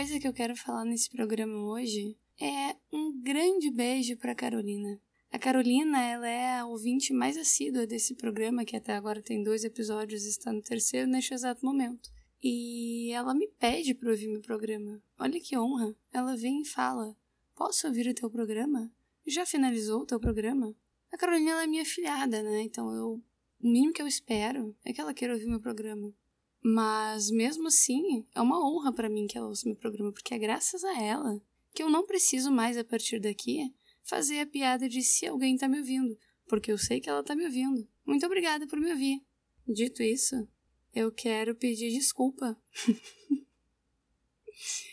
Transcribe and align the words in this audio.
coisa 0.00 0.18
que 0.18 0.26
eu 0.26 0.32
quero 0.32 0.56
falar 0.56 0.86
nesse 0.86 1.10
programa 1.10 1.62
hoje 1.62 2.16
é 2.40 2.74
um 2.90 3.20
grande 3.20 3.70
beijo 3.70 4.16
para 4.16 4.34
Carolina. 4.34 4.98
A 5.30 5.38
Carolina, 5.38 6.02
ela 6.02 6.26
é 6.26 6.58
a 6.58 6.64
ouvinte 6.64 7.12
mais 7.12 7.36
assídua 7.36 7.86
desse 7.86 8.14
programa, 8.14 8.64
que 8.64 8.74
até 8.74 8.94
agora 8.94 9.20
tem 9.20 9.42
dois 9.42 9.62
episódios 9.62 10.24
está 10.24 10.50
no 10.54 10.62
terceiro 10.62 11.06
neste 11.06 11.34
exato 11.34 11.66
momento. 11.66 12.08
E 12.42 13.12
ela 13.12 13.34
me 13.34 13.46
pede 13.58 13.92
para 13.92 14.08
ouvir 14.08 14.28
meu 14.28 14.40
programa. 14.40 15.02
Olha 15.18 15.38
que 15.38 15.58
honra. 15.58 15.94
Ela 16.10 16.34
vem 16.34 16.62
e 16.62 16.66
fala: 16.66 17.14
Posso 17.54 17.86
ouvir 17.86 18.08
o 18.08 18.14
teu 18.14 18.30
programa? 18.30 18.90
Já 19.26 19.44
finalizou 19.44 20.00
o 20.00 20.06
teu 20.06 20.18
programa? 20.18 20.74
A 21.12 21.18
Carolina 21.18 21.62
é 21.62 21.66
minha 21.66 21.84
filhada, 21.84 22.42
né? 22.42 22.62
Então 22.62 22.90
eu, 22.94 23.22
o 23.62 23.68
mínimo 23.70 23.92
que 23.92 24.00
eu 24.00 24.06
espero 24.06 24.74
é 24.82 24.94
que 24.94 25.00
ela 25.02 25.12
queira 25.12 25.34
ouvir 25.34 25.46
meu 25.46 25.60
programa. 25.60 26.10
Mas 26.62 27.30
mesmo 27.30 27.68
assim, 27.68 28.26
é 28.34 28.40
uma 28.40 28.62
honra 28.62 28.92
para 28.92 29.08
mim 29.08 29.26
que 29.26 29.38
ela 29.38 29.48
ouça 29.48 29.66
meu 29.66 29.76
programa, 29.76 30.12
porque 30.12 30.34
é 30.34 30.38
graças 30.38 30.84
a 30.84 31.00
ela 31.00 31.40
que 31.72 31.82
eu 31.82 31.90
não 31.90 32.06
preciso 32.06 32.50
mais 32.50 32.76
a 32.76 32.84
partir 32.84 33.20
daqui 33.20 33.72
fazer 34.02 34.40
a 34.40 34.46
piada 34.46 34.88
de 34.88 35.02
se 35.02 35.26
alguém 35.26 35.56
tá 35.56 35.68
me 35.68 35.78
ouvindo, 35.78 36.18
porque 36.48 36.70
eu 36.70 36.76
sei 36.76 37.00
que 37.00 37.08
ela 37.08 37.22
tá 37.22 37.34
me 37.34 37.44
ouvindo. 37.44 37.86
Muito 38.04 38.26
obrigada 38.26 38.66
por 38.66 38.78
me 38.78 38.90
ouvir. 38.90 39.22
Dito 39.66 40.02
isso, 40.02 40.48
eu 40.94 41.12
quero 41.12 41.54
pedir 41.54 41.90
desculpa. 41.90 42.60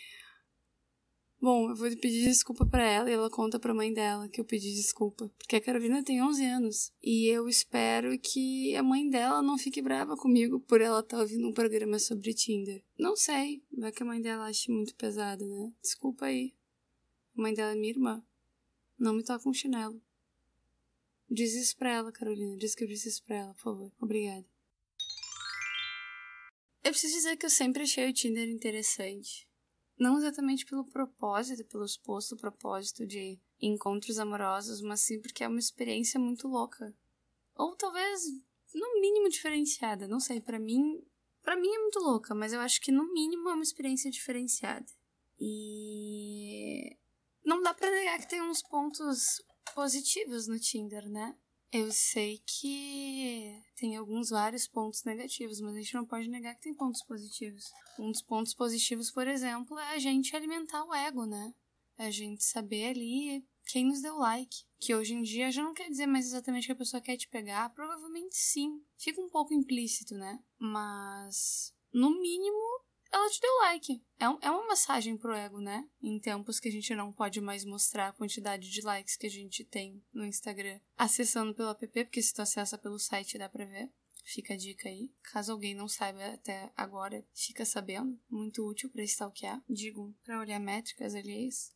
Bom, 1.40 1.70
eu 1.70 1.76
vou 1.76 1.88
pedir 1.98 2.24
desculpa 2.24 2.66
para 2.66 2.84
ela 2.84 3.08
e 3.08 3.12
ela 3.12 3.30
conta 3.30 3.60
pra 3.60 3.72
mãe 3.72 3.92
dela 3.92 4.28
que 4.28 4.40
eu 4.40 4.44
pedi 4.44 4.74
desculpa. 4.74 5.30
Porque 5.38 5.54
a 5.54 5.60
Carolina 5.60 6.02
tem 6.02 6.20
11 6.20 6.44
anos 6.44 6.92
e 7.00 7.28
eu 7.28 7.48
espero 7.48 8.18
que 8.18 8.74
a 8.74 8.82
mãe 8.82 9.08
dela 9.08 9.40
não 9.40 9.56
fique 9.56 9.80
brava 9.80 10.16
comigo 10.16 10.58
por 10.58 10.80
ela 10.80 10.98
estar 10.98 11.16
tá 11.16 11.22
ouvindo 11.22 11.46
um 11.46 11.52
programa 11.52 11.96
sobre 12.00 12.34
Tinder. 12.34 12.82
Não 12.98 13.14
sei, 13.14 13.62
vai 13.72 13.92
que 13.92 14.02
a 14.02 14.06
mãe 14.06 14.20
dela 14.20 14.46
ache 14.46 14.72
muito 14.72 14.96
pesado, 14.96 15.46
né? 15.46 15.72
Desculpa 15.80 16.26
aí. 16.26 16.54
A 17.36 17.40
mãe 17.40 17.54
dela 17.54 17.70
é 17.70 17.76
minha 17.76 17.92
irmã. 17.92 18.20
Não 18.98 19.14
me 19.14 19.22
toca 19.22 19.48
um 19.48 19.54
chinelo. 19.54 20.02
Diz 21.30 21.54
isso 21.54 21.76
pra 21.76 21.94
ela, 21.94 22.10
Carolina. 22.10 22.56
Diz 22.56 22.74
que 22.74 22.82
eu 22.82 22.88
disse 22.88 23.08
isso 23.08 23.22
pra 23.22 23.36
ela, 23.36 23.54
por 23.54 23.62
favor. 23.62 23.92
Obrigada. 24.00 24.44
Eu 26.82 26.90
preciso 26.90 27.14
dizer 27.14 27.36
que 27.36 27.46
eu 27.46 27.50
sempre 27.50 27.84
achei 27.84 28.08
o 28.08 28.12
Tinder 28.12 28.48
interessante. 28.48 29.47
Não 29.98 30.16
exatamente 30.18 30.64
pelo 30.64 30.84
propósito, 30.84 31.64
pelo 31.64 31.86
suposto 31.88 32.36
propósito 32.36 33.06
de 33.06 33.38
encontros 33.60 34.18
amorosos, 34.18 34.80
mas 34.80 35.00
sim 35.00 35.20
porque 35.20 35.42
é 35.42 35.48
uma 35.48 35.58
experiência 35.58 36.20
muito 36.20 36.46
louca. 36.46 36.94
Ou 37.56 37.74
talvez, 37.74 38.22
no 38.72 39.00
mínimo, 39.00 39.28
diferenciada. 39.28 40.06
Não 40.06 40.20
sei, 40.20 40.40
para 40.40 40.58
mim. 40.58 41.02
para 41.42 41.56
mim 41.56 41.68
é 41.68 41.78
muito 41.78 41.98
louca, 41.98 42.34
mas 42.34 42.52
eu 42.52 42.60
acho 42.60 42.80
que 42.80 42.92
no 42.92 43.12
mínimo 43.12 43.48
é 43.48 43.54
uma 43.54 43.62
experiência 43.62 44.10
diferenciada. 44.10 44.86
E 45.40 46.96
não 47.44 47.60
dá 47.62 47.74
pra 47.74 47.90
negar 47.90 48.18
que 48.20 48.28
tem 48.28 48.42
uns 48.42 48.62
pontos 48.62 49.42
positivos 49.74 50.46
no 50.46 50.58
Tinder, 50.58 51.08
né? 51.08 51.36
Eu 51.70 51.92
sei 51.92 52.42
que 52.46 53.62
tem 53.76 53.96
alguns 53.96 54.30
vários 54.30 54.66
pontos 54.66 55.04
negativos, 55.04 55.60
mas 55.60 55.74
a 55.74 55.78
gente 55.78 55.94
não 55.94 56.06
pode 56.06 56.28
negar 56.28 56.54
que 56.54 56.62
tem 56.62 56.74
pontos 56.74 57.02
positivos. 57.02 57.70
Um 57.98 58.10
dos 58.10 58.22
pontos 58.22 58.54
positivos, 58.54 59.10
por 59.10 59.28
exemplo, 59.28 59.78
é 59.78 59.94
a 59.94 59.98
gente 59.98 60.34
alimentar 60.34 60.84
o 60.84 60.94
ego, 60.94 61.26
né? 61.26 61.52
É 61.98 62.06
a 62.06 62.10
gente 62.10 62.42
saber 62.42 62.86
ali 62.86 63.44
quem 63.66 63.84
nos 63.84 64.00
deu 64.00 64.16
like. 64.16 64.64
Que 64.78 64.94
hoje 64.94 65.12
em 65.12 65.22
dia 65.22 65.50
já 65.50 65.62
não 65.62 65.74
quer 65.74 65.90
dizer 65.90 66.06
mais 66.06 66.26
exatamente 66.26 66.66
que 66.66 66.72
a 66.72 66.76
pessoa 66.76 67.02
quer 67.02 67.16
te 67.18 67.28
pegar. 67.28 67.68
Provavelmente 67.74 68.36
sim. 68.36 68.80
Fica 68.96 69.20
um 69.20 69.28
pouco 69.28 69.52
implícito, 69.52 70.14
né? 70.14 70.38
Mas, 70.58 71.74
no 71.92 72.10
mínimo, 72.18 72.80
ela 73.10 73.30
te 73.30 73.40
deu 73.40 73.56
like. 73.62 74.02
É, 74.18 74.24
é 74.24 74.50
uma 74.50 74.68
massagem 74.68 75.16
pro 75.16 75.34
ego, 75.34 75.60
né? 75.60 75.88
Em 76.02 76.18
tempos 76.18 76.60
que 76.60 76.68
a 76.68 76.72
gente 76.72 76.94
não 76.94 77.12
pode 77.12 77.40
mais 77.40 77.64
mostrar 77.64 78.08
a 78.08 78.12
quantidade 78.12 78.70
de 78.70 78.80
likes 78.82 79.16
que 79.16 79.26
a 79.26 79.30
gente 79.30 79.64
tem 79.64 80.02
no 80.12 80.24
Instagram 80.24 80.80
acessando 80.96 81.54
pelo 81.54 81.70
app, 81.70 81.86
porque 81.86 82.22
se 82.22 82.34
tu 82.34 82.42
acessa 82.42 82.76
pelo 82.76 82.98
site 82.98 83.38
dá 83.38 83.48
pra 83.48 83.64
ver. 83.64 83.90
Fica 84.24 84.52
a 84.52 84.56
dica 84.58 84.90
aí. 84.90 85.10
Caso 85.22 85.52
alguém 85.52 85.74
não 85.74 85.88
saiba 85.88 86.22
até 86.26 86.70
agora, 86.76 87.24
fica 87.32 87.64
sabendo. 87.64 88.20
Muito 88.28 88.62
útil 88.68 88.90
para 88.90 89.02
stalkear. 89.04 89.62
Digo, 89.66 90.14
para 90.22 90.38
olhar 90.38 90.60
métricas 90.60 91.14
alheias. 91.14 91.72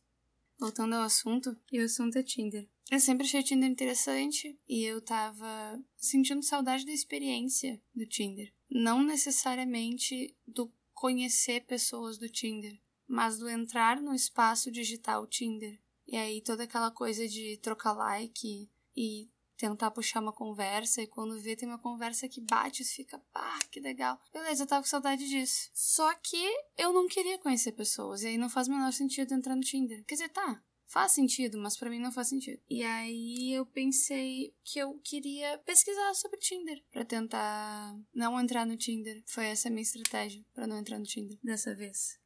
Voltando 0.59 0.93
ao 0.93 1.01
assunto, 1.01 1.57
e 1.71 1.81
o 1.81 1.85
assunto 1.85 2.15
é 2.15 2.21
Tinder. 2.21 2.69
Eu 2.91 2.99
sempre 2.99 3.25
achei 3.25 3.41
Tinder 3.41 3.67
interessante 3.67 4.55
e 4.69 4.83
eu 4.83 5.01
tava 5.01 5.83
sentindo 5.97 6.43
saudade 6.43 6.85
da 6.85 6.91
experiência 6.91 7.81
do 7.93 8.05
Tinder. 8.05 8.53
Não 8.69 9.01
necessariamente 9.03 10.35
do 10.45 10.71
conhecer 11.03 11.65
pessoas 11.65 12.17
do 12.17 12.29
Tinder, 12.29 12.79
mas 13.05 13.37
do 13.37 13.49
entrar 13.49 13.99
no 13.99 14.15
espaço 14.15 14.71
digital 14.71 15.27
Tinder. 15.27 15.77
E 16.07 16.15
aí 16.15 16.41
toda 16.41 16.63
aquela 16.63 16.89
coisa 16.91 17.27
de 17.27 17.57
trocar 17.57 17.91
like 17.91 18.71
e 18.95 19.29
tentar 19.57 19.91
puxar 19.91 20.21
uma 20.21 20.31
conversa 20.31 21.01
e 21.01 21.07
quando 21.07 21.41
vê 21.41 21.57
tem 21.57 21.67
uma 21.67 21.77
conversa 21.77 22.29
que 22.29 22.39
bate, 22.39 22.85
você 22.85 22.93
fica, 22.93 23.19
pá, 23.33 23.59
que 23.69 23.81
legal. 23.81 24.17
Beleza, 24.31 24.63
eu 24.63 24.67
tava 24.67 24.81
com 24.81 24.87
saudade 24.87 25.27
disso. 25.27 25.69
Só 25.73 26.13
que 26.13 26.41
eu 26.77 26.93
não 26.93 27.05
queria 27.09 27.37
conhecer 27.37 27.73
pessoas 27.73 28.23
e 28.23 28.27
aí 28.27 28.37
não 28.37 28.49
faz 28.49 28.69
o 28.69 28.71
menor 28.71 28.93
sentido 28.93 29.33
entrar 29.33 29.57
no 29.57 29.61
Tinder. 29.61 30.05
Quer 30.05 30.15
dizer, 30.15 30.29
tá, 30.29 30.63
faz 30.93 31.13
sentido, 31.13 31.57
mas 31.57 31.75
para 31.75 31.89
mim 31.89 31.97
não 31.97 32.11
faz 32.11 32.29
sentido. 32.29 32.61
E 32.69 32.83
aí 32.83 33.51
eu 33.51 33.65
pensei 33.65 34.55
que 34.63 34.77
eu 34.77 34.99
queria 34.99 35.57
pesquisar 35.65 36.13
sobre 36.13 36.39
Tinder 36.39 36.83
para 36.91 37.03
tentar 37.03 37.99
não 38.13 38.39
entrar 38.39 38.63
no 38.63 38.77
Tinder. 38.77 39.23
Foi 39.25 39.47
essa 39.47 39.69
a 39.69 39.71
minha 39.71 39.81
estratégia 39.81 40.45
para 40.53 40.67
não 40.67 40.77
entrar 40.77 40.99
no 40.99 41.05
Tinder 41.05 41.35
dessa 41.43 41.73
vez. 41.73 42.19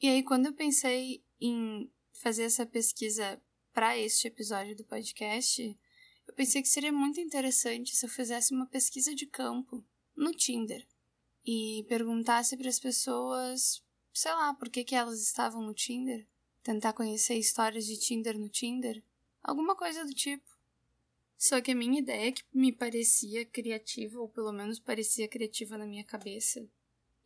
E 0.00 0.08
aí 0.08 0.22
quando 0.22 0.46
eu 0.46 0.54
pensei 0.54 1.22
em 1.38 1.92
fazer 2.14 2.44
essa 2.44 2.64
pesquisa 2.64 3.38
para 3.70 3.98
este 3.98 4.28
episódio 4.28 4.74
do 4.74 4.84
podcast, 4.86 5.62
eu 6.26 6.34
pensei 6.34 6.62
que 6.62 6.68
seria 6.68 6.92
muito 6.92 7.20
interessante 7.20 7.94
se 7.94 8.06
eu 8.06 8.10
fizesse 8.10 8.54
uma 8.54 8.66
pesquisa 8.66 9.14
de 9.14 9.26
campo 9.26 9.84
no 10.16 10.32
Tinder 10.32 10.86
e 11.46 11.84
perguntasse 11.88 12.56
para 12.56 12.68
as 12.68 12.78
pessoas, 12.78 13.82
sei 14.12 14.32
lá, 14.32 14.54
por 14.54 14.68
que, 14.70 14.84
que 14.84 14.94
elas 14.94 15.20
estavam 15.20 15.62
no 15.62 15.74
Tinder, 15.74 16.26
tentar 16.62 16.92
conhecer 16.92 17.34
histórias 17.34 17.84
de 17.84 17.98
Tinder 17.98 18.38
no 18.38 18.48
Tinder, 18.48 19.02
alguma 19.42 19.76
coisa 19.76 20.04
do 20.04 20.14
tipo. 20.14 20.54
Só 21.36 21.60
que 21.60 21.72
a 21.72 21.74
minha 21.74 22.00
ideia, 22.00 22.32
que 22.32 22.42
me 22.52 22.72
parecia 22.72 23.44
criativa, 23.44 24.18
ou 24.18 24.28
pelo 24.28 24.52
menos 24.52 24.78
parecia 24.78 25.28
criativa 25.28 25.76
na 25.76 25.86
minha 25.86 26.04
cabeça, 26.04 26.66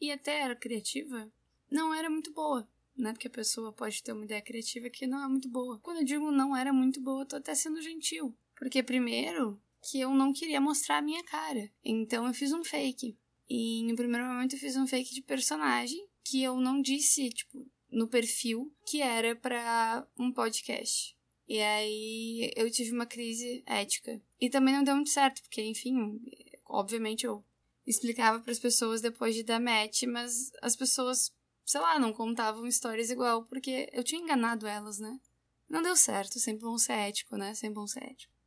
e 0.01 0.11
até 0.11 0.41
era 0.41 0.57
criativa, 0.57 1.31
não 1.71 1.95
era 1.95 2.11
muito 2.11 2.33
boa. 2.33 2.69
Né? 2.97 3.13
Porque 3.13 3.29
a 3.29 3.31
pessoa 3.31 3.73
pode 3.73 4.03
ter 4.03 4.13
uma 4.13 4.25
ideia 4.25 4.43
criativa 4.43 4.91
que 4.91 5.07
não 5.07 5.23
é 5.23 5.29
muito 5.29 5.49
boa. 5.49 5.79
Quando 5.79 5.99
eu 5.99 6.05
digo 6.05 6.33
não 6.33 6.57
era 6.57 6.73
muito 6.73 7.01
boa, 7.01 7.23
eu 7.23 7.27
tô 7.27 7.37
até 7.37 7.55
sendo 7.55 7.81
gentil. 7.81 8.37
Porque, 8.57 8.83
primeiro, 8.83 9.61
que 9.83 10.01
eu 10.01 10.11
não 10.11 10.33
queria 10.33 10.61
mostrar 10.61 10.99
a 10.99 11.03
minha 11.03 11.23
cara. 11.25 11.71
Então 11.85 12.27
eu 12.27 12.35
fiz 12.35 12.53
um 12.53 12.65
fake. 12.65 13.17
E 13.49 13.83
no 13.85 13.97
primeiro 13.97 14.27
momento 14.27 14.55
eu 14.55 14.59
fiz 14.59 14.77
um 14.77 14.87
fake 14.87 15.15
de 15.15 15.23
personagem 15.23 16.07
que 16.23 16.43
eu 16.43 16.61
não 16.61 16.81
disse, 16.81 17.31
tipo, 17.31 17.67
no 17.91 18.09
perfil 18.09 18.73
que 18.87 19.01
era 19.01 19.35
para 19.35 20.07
um 20.19 20.33
podcast. 20.33 21.17
E 21.49 21.59
aí 21.61 22.53
eu 22.55 22.71
tive 22.71 22.93
uma 22.93 23.07
crise 23.07 23.63
ética. 23.67 24.21
E 24.39 24.51
também 24.51 24.75
não 24.75 24.85
deu 24.85 24.95
muito 24.95 25.11
certo, 25.11 25.43
porque, 25.43 25.63
enfim, 25.63 26.21
obviamente 26.67 27.25
eu 27.25 27.43
explicava 27.87 28.39
para 28.41 28.53
as 28.53 28.59
pessoas 28.59 29.01
depois 29.01 29.35
de 29.35 29.43
dar 29.43 29.59
match, 29.59 30.03
mas 30.03 30.53
as 30.61 30.77
pessoas, 30.77 31.33
sei 31.65 31.81
lá, 31.81 31.99
não 31.99 32.13
contavam 32.13 32.67
histórias 32.67 33.11
igual, 33.11 33.45
porque 33.47 33.89
eu 33.93 34.05
tinha 34.05 34.21
enganado 34.21 34.67
elas, 34.67 34.99
né? 34.99 35.19
Não 35.67 35.83
deu 35.83 35.97
certo, 35.97 36.39
sempre 36.39 36.67
bom 36.67 36.77
ser 36.77 36.93
ético, 36.93 37.37
né? 37.37 37.55
Sempre 37.55 37.77
bom 37.77 37.87
ser 37.87 38.05
ético. 38.05 38.38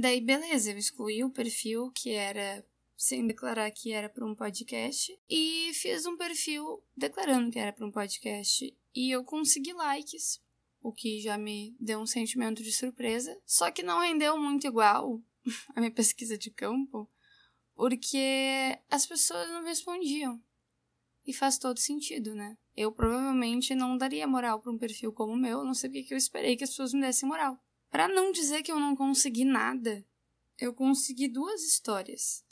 Daí, 0.00 0.20
beleza, 0.20 0.70
eu 0.70 0.78
excluí 0.78 1.24
o 1.24 1.30
perfil 1.30 1.90
que 1.90 2.12
era 2.12 2.64
sem 2.96 3.26
declarar 3.26 3.68
que 3.72 3.90
era 3.90 4.08
para 4.08 4.24
um 4.24 4.32
podcast 4.32 5.12
e 5.28 5.72
fiz 5.74 6.06
um 6.06 6.16
perfil 6.16 6.80
declarando 6.96 7.50
que 7.50 7.58
era 7.58 7.72
para 7.72 7.84
um 7.84 7.90
podcast 7.90 8.72
e 8.94 9.10
eu 9.10 9.24
consegui 9.24 9.72
likes, 9.72 10.40
o 10.80 10.92
que 10.92 11.20
já 11.20 11.36
me 11.36 11.76
deu 11.80 11.98
um 11.98 12.06
sentimento 12.06 12.62
de 12.62 12.70
surpresa, 12.70 13.36
só 13.44 13.72
que 13.72 13.82
não 13.82 13.98
rendeu 13.98 14.38
muito 14.38 14.68
igual 14.68 15.20
a 15.74 15.80
minha 15.80 15.90
pesquisa 15.90 16.38
de 16.38 16.52
campo, 16.52 17.10
porque 17.74 18.78
as 18.88 19.04
pessoas 19.04 19.48
não 19.48 19.64
respondiam. 19.64 20.40
E 21.26 21.32
faz 21.32 21.58
todo 21.58 21.80
sentido, 21.80 22.36
né? 22.36 22.56
Eu 22.76 22.92
provavelmente 22.92 23.74
não 23.74 23.98
daria 23.98 24.28
moral 24.28 24.60
para 24.60 24.70
um 24.70 24.78
perfil 24.78 25.12
como 25.12 25.32
o 25.32 25.36
meu, 25.36 25.64
não 25.64 25.74
sei 25.74 25.90
porque 25.90 26.04
que 26.04 26.14
eu 26.14 26.18
esperei 26.18 26.56
que 26.56 26.62
as 26.62 26.70
pessoas 26.70 26.94
me 26.94 27.00
dessem 27.00 27.28
moral. 27.28 27.60
Para 27.90 28.08
não 28.08 28.32
dizer 28.32 28.62
que 28.62 28.72
eu 28.72 28.78
não 28.78 28.94
consegui 28.94 29.44
nada, 29.44 30.04
eu 30.58 30.74
consegui 30.74 31.28
duas 31.28 31.62
histórias 31.62 32.44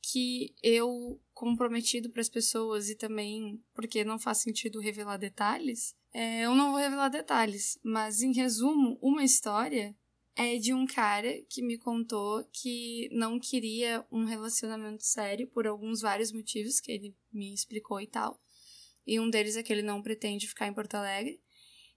que 0.00 0.54
eu 0.62 1.20
comprometido 1.32 2.10
para 2.10 2.20
as 2.20 2.28
pessoas 2.28 2.90
e 2.90 2.94
também 2.94 3.62
porque 3.72 4.04
não 4.04 4.18
faz 4.18 4.38
sentido 4.38 4.80
revelar 4.80 5.16
detalhes, 5.16 5.94
é, 6.12 6.42
eu 6.44 6.54
não 6.54 6.70
vou 6.70 6.80
revelar 6.80 7.08
detalhes, 7.08 7.78
mas 7.82 8.22
em 8.22 8.32
resumo, 8.32 8.98
uma 9.02 9.24
história 9.24 9.96
é 10.36 10.56
de 10.58 10.72
um 10.74 10.86
cara 10.86 11.32
que 11.48 11.62
me 11.62 11.78
contou 11.78 12.44
que 12.52 13.08
não 13.12 13.38
queria 13.38 14.04
um 14.10 14.24
relacionamento 14.24 15.04
sério 15.04 15.48
por 15.48 15.66
alguns 15.66 16.00
vários 16.00 16.32
motivos 16.32 16.80
que 16.80 16.92
ele 16.92 17.16
me 17.32 17.52
explicou 17.52 18.00
e 18.00 18.06
tal. 18.06 18.40
E 19.06 19.20
um 19.20 19.28
deles 19.28 19.56
é 19.56 19.62
que 19.62 19.72
ele 19.72 19.82
não 19.82 20.02
pretende 20.02 20.48
ficar 20.48 20.66
em 20.66 20.72
Porto 20.72 20.94
Alegre. 20.94 21.40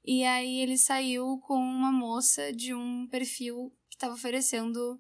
E 0.08 0.24
aí 0.24 0.62
ele 0.62 0.78
saiu 0.78 1.38
com 1.40 1.60
uma 1.60 1.92
moça 1.92 2.54
de 2.54 2.74
um 2.74 3.06
perfil 3.08 3.76
que 3.90 3.98
estava 3.98 4.14
oferecendo 4.14 4.98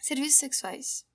serviços 0.00 0.38
sexuais. 0.38 1.06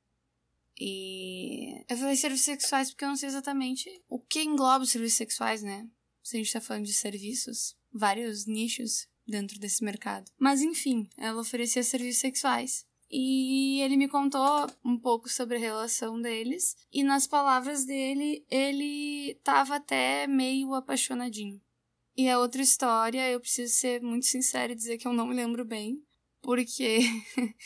E 0.80 1.84
eu 1.90 1.98
falei 1.98 2.16
serviços 2.16 2.46
sexuais 2.46 2.92
porque 2.92 3.04
eu 3.04 3.10
não 3.10 3.16
sei 3.16 3.30
exatamente 3.30 3.90
o 4.08 4.20
que 4.20 4.44
engloba 4.44 4.84
os 4.84 4.92
serviços 4.92 5.18
sexuais, 5.18 5.64
né? 5.64 5.90
Se 6.22 6.38
a 6.38 6.40
gente 6.40 6.54
tá 6.54 6.62
falando 6.62 6.86
de 6.86 6.94
serviços, 6.94 7.76
vários 7.92 8.46
nichos 8.46 9.08
dentro 9.28 9.60
desse 9.60 9.84
mercado. 9.84 10.32
Mas 10.38 10.62
enfim, 10.62 11.10
ela 11.18 11.42
oferecia 11.42 11.82
serviços 11.82 12.22
sexuais. 12.22 12.86
E 13.10 13.82
ele 13.82 13.98
me 13.98 14.08
contou 14.08 14.70
um 14.86 15.00
pouco 15.00 15.28
sobre 15.30 15.58
a 15.58 15.60
relação 15.60 16.22
deles. 16.22 16.76
E 16.92 17.04
nas 17.04 17.26
palavras 17.26 17.86
dele, 17.86 18.46
ele 18.52 19.34
tava 19.44 19.78
até 19.78 20.28
meio 20.28 20.76
apaixonadinho. 20.76 21.60
E 22.16 22.30
a 22.30 22.38
outra 22.38 22.62
história, 22.62 23.30
eu 23.32 23.40
preciso 23.40 23.74
ser 23.74 24.02
muito 24.02 24.28
sincera 24.28 24.72
e 24.72 24.76
dizer 24.76 24.98
que 24.98 25.08
eu 25.08 25.14
não 25.14 25.26
me 25.26 25.34
lembro 25.34 25.66
bem, 25.66 26.04
porque 26.42 27.00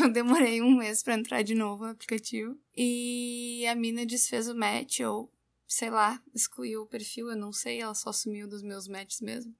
eu 0.00 0.12
demorei 0.12 0.60
um 0.60 0.76
mês 0.76 1.02
para 1.02 1.14
entrar 1.14 1.42
de 1.42 1.54
novo 1.54 1.84
no 1.84 1.92
aplicativo. 1.92 2.58
E 2.76 3.64
a 3.66 3.74
mina 3.74 4.04
desfez 4.04 4.48
o 4.48 4.54
match, 4.54 5.00
ou 5.00 5.32
sei 5.66 5.88
lá, 5.88 6.22
excluiu 6.34 6.82
o 6.82 6.86
perfil, 6.86 7.30
eu 7.30 7.36
não 7.36 7.52
sei, 7.52 7.80
ela 7.80 7.94
só 7.94 8.12
sumiu 8.12 8.46
dos 8.46 8.62
meus 8.62 8.86
matches 8.86 9.20
mesmo. 9.22 9.54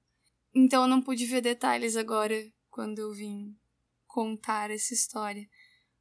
Então 0.53 0.83
eu 0.83 0.87
não 0.87 1.01
pude 1.01 1.25
ver 1.25 1.41
detalhes 1.41 1.95
agora 1.95 2.35
quando 2.69 2.99
eu 2.99 3.11
vim 3.11 3.55
contar 4.05 4.69
essa 4.69 4.93
história. 4.93 5.49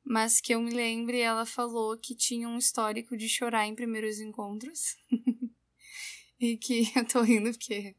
Mas 0.04 0.40
que 0.40 0.54
eu 0.54 0.60
me 0.60 0.70
lembre, 0.70 1.18
ela 1.20 1.44
falou 1.44 1.98
que 1.98 2.14
tinha 2.14 2.48
um 2.48 2.58
histórico 2.58 3.16
de 3.16 3.28
chorar 3.28 3.66
em 3.66 3.74
primeiros 3.74 4.20
encontros. 4.20 4.96
e 6.38 6.56
que 6.56 6.92
eu 6.94 7.04
tô 7.06 7.22
rindo 7.22 7.50
porque 7.50 7.96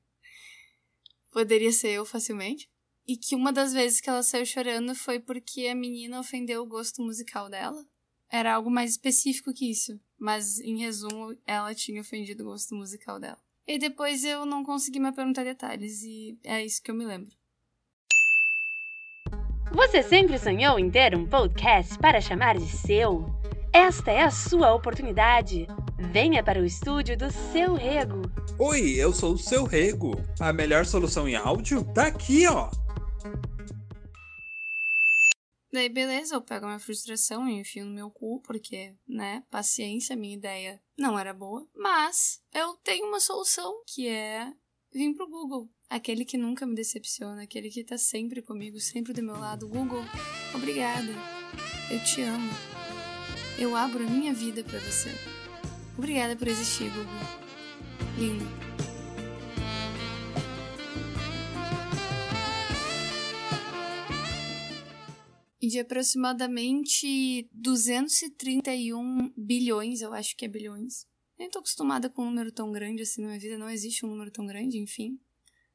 poderia 1.37 1.71
ser 1.71 1.89
eu 1.89 2.03
facilmente. 2.03 2.67
E 3.07 3.15
que 3.15 3.35
uma 3.35 3.53
das 3.53 3.71
vezes 3.71 4.01
que 4.01 4.09
ela 4.09 4.23
saiu 4.23 4.43
chorando 4.43 4.95
foi 4.95 5.19
porque 5.19 5.67
a 5.67 5.75
menina 5.75 6.19
ofendeu 6.19 6.63
o 6.63 6.67
gosto 6.67 7.03
musical 7.03 7.47
dela. 7.47 7.85
Era 8.27 8.55
algo 8.55 8.71
mais 8.71 8.91
específico 8.91 9.53
que 9.53 9.69
isso, 9.69 9.99
mas 10.19 10.59
em 10.59 10.79
resumo, 10.79 11.37
ela 11.45 11.75
tinha 11.75 12.01
ofendido 12.01 12.41
o 12.41 12.47
gosto 12.47 12.73
musical 12.73 13.19
dela. 13.19 13.37
E 13.67 13.77
depois 13.77 14.25
eu 14.25 14.47
não 14.47 14.63
consegui 14.63 14.99
me 14.99 15.11
perguntar 15.11 15.43
detalhes, 15.43 16.01
e 16.01 16.39
é 16.43 16.65
isso 16.65 16.81
que 16.81 16.89
eu 16.89 16.95
me 16.95 17.05
lembro. 17.05 17.31
Você 19.71 20.01
sempre 20.01 20.39
sonhou 20.39 20.79
em 20.79 20.89
ter 20.89 21.15
um 21.15 21.27
podcast 21.27 21.99
para 21.99 22.19
chamar 22.19 22.57
de 22.57 22.65
seu? 22.65 23.25
Esta 23.71 24.11
é 24.11 24.21
a 24.21 24.31
sua 24.31 24.73
oportunidade. 24.73 25.67
Venha 26.11 26.43
para 26.43 26.59
o 26.59 26.65
estúdio 26.65 27.15
do 27.15 27.31
Seu 27.31 27.75
Rego. 27.75 28.23
Oi, 28.59 28.95
eu 28.95 29.13
sou 29.13 29.33
o 29.33 29.37
Seu 29.37 29.65
Rego. 29.65 30.13
A 30.39 30.51
melhor 30.51 30.83
solução 30.83 31.29
em 31.29 31.35
áudio 31.35 31.83
tá 31.93 32.07
aqui, 32.07 32.47
ó. 32.47 32.71
Daí, 35.71 35.87
beleza, 35.89 36.33
eu 36.33 36.41
pego 36.41 36.65
minha 36.65 36.79
frustração 36.79 37.47
e 37.47 37.59
enfio 37.59 37.85
no 37.85 37.93
meu 37.93 38.09
cu, 38.09 38.41
porque, 38.41 38.95
né, 39.07 39.43
paciência, 39.51 40.15
minha 40.15 40.35
ideia 40.35 40.81
não 40.97 41.19
era 41.19 41.35
boa. 41.35 41.67
Mas 41.75 42.41
eu 42.51 42.73
tenho 42.83 43.05
uma 43.05 43.19
solução, 43.19 43.83
que 43.85 44.07
é 44.07 44.51
vir 44.91 45.13
pro 45.13 45.29
Google. 45.29 45.69
Aquele 45.87 46.25
que 46.25 46.35
nunca 46.35 46.65
me 46.65 46.73
decepciona, 46.73 47.43
aquele 47.43 47.69
que 47.69 47.83
tá 47.83 47.95
sempre 47.95 48.41
comigo, 48.41 48.79
sempre 48.79 49.13
do 49.13 49.21
meu 49.21 49.37
lado. 49.37 49.69
Google, 49.69 50.01
obrigada. 50.55 51.13
Eu 51.91 52.03
te 52.03 52.23
amo. 52.23 52.49
Eu 53.59 53.75
abro 53.75 54.03
a 54.03 54.09
minha 54.09 54.33
vida 54.33 54.63
para 54.63 54.79
você. 54.79 55.11
Obrigada 55.95 56.35
por 56.35 56.47
existir, 56.47 56.89
Google. 56.89 57.46
Lindo. 58.17 58.57
de 65.67 65.79
aproximadamente 65.79 67.49
231 67.53 69.33
bilhões, 69.37 70.01
eu 70.01 70.13
acho 70.13 70.35
que 70.35 70.45
é 70.45 70.47
bilhões. 70.47 71.05
Nem 71.37 71.49
tô 71.49 71.59
acostumada 71.59 72.09
com 72.09 72.23
um 72.23 72.29
número 72.29 72.51
tão 72.51 72.71
grande 72.71 73.03
assim 73.03 73.21
na 73.21 73.27
minha 73.27 73.39
vida, 73.39 73.57
não 73.57 73.69
existe 73.69 74.05
um 74.05 74.09
número 74.09 74.31
tão 74.31 74.45
grande, 74.45 74.79
enfim. 74.79 75.19